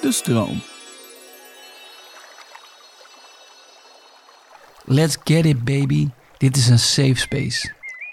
[0.00, 0.62] De stroom.
[4.84, 6.08] Let's get it, baby.
[6.36, 7.72] Dit is een safe space.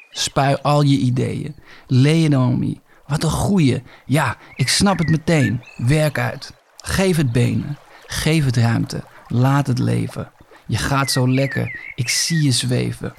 [0.10, 1.56] Spui al je ideeën.
[1.88, 2.78] Me.
[3.08, 3.84] Wat een goeie.
[4.06, 5.64] Ja, ik snap het meteen.
[5.78, 6.54] Werk uit.
[6.78, 7.78] Geef het benen.
[8.06, 9.04] Geef het ruimte.
[9.28, 10.32] Laat het leven.
[10.68, 11.80] Je gaat zo lekker.
[11.96, 13.14] Ik zie je zweven.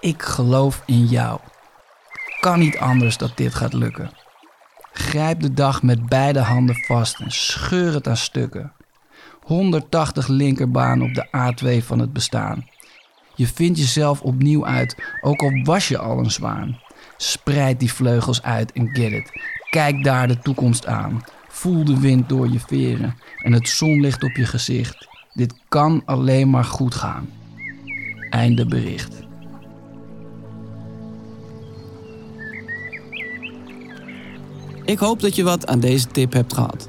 [0.00, 1.40] Ik geloof in jou.
[2.40, 4.10] Kan niet anders dat dit gaat lukken.
[5.14, 8.72] Grijp de dag met beide handen vast en scheur het aan stukken.
[9.42, 12.68] 180 linkerbaan op de A2 van het bestaan.
[13.34, 16.80] Je vindt jezelf opnieuw uit, ook al was je al een zwaan.
[17.16, 19.30] Spreid die vleugels uit en get it.
[19.70, 21.22] Kijk daar de toekomst aan.
[21.48, 25.08] Voel de wind door je veren en het zonlicht op je gezicht.
[25.32, 27.28] Dit kan alleen maar goed gaan.
[28.30, 29.23] Einde bericht.
[34.84, 36.88] Ik hoop dat je wat aan deze tip hebt gehad.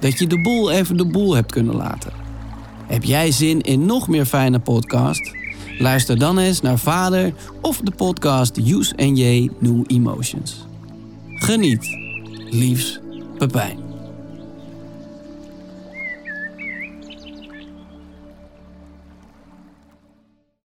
[0.00, 2.12] Dat je de boel even de boel hebt kunnen laten.
[2.86, 5.34] Heb jij zin in nog meer fijne podcast?
[5.78, 10.66] Luister dan eens naar Vader of de podcast Use and J New Emotions.
[11.26, 11.98] Geniet.
[12.50, 13.00] Liefs,
[13.38, 13.85] Pepijn.